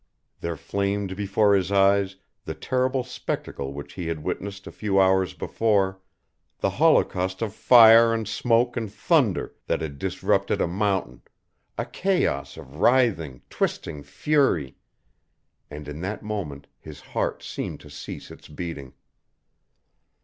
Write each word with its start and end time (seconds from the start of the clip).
There 0.39 0.57
flamed 0.57 1.15
before 1.15 1.53
his 1.53 1.71
eyes 1.71 2.15
the 2.45 2.55
terrible 2.55 3.03
spectacle 3.03 3.71
which 3.71 3.93
he 3.93 4.07
had 4.07 4.23
witnessed 4.23 4.65
a 4.65 4.71
few 4.71 4.99
hours 4.99 5.35
before 5.35 6.01
the 6.57 6.71
holocaust 6.71 7.43
of 7.43 7.53
fire 7.53 8.11
and 8.11 8.27
smoke 8.27 8.75
and 8.75 8.91
thunder 8.91 9.53
that 9.67 9.79
had 9.81 9.99
disrupted 9.99 10.59
a 10.59 10.65
mountain, 10.65 11.21
a 11.77 11.85
chaos 11.85 12.57
of 12.57 12.77
writhing, 12.77 13.43
twisting 13.47 14.01
fury, 14.01 14.75
and 15.69 15.87
in 15.87 16.01
that 16.01 16.23
moment 16.23 16.65
his 16.79 16.99
heart 16.99 17.43
seemed 17.43 17.79
to 17.81 17.91
cease 17.91 18.31
its 18.31 18.47
beating. 18.47 18.93